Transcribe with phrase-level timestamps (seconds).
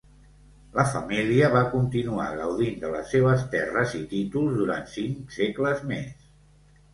[0.77, 6.27] La família va continuar gaudint de les seves terres i títols durant cinc segles més.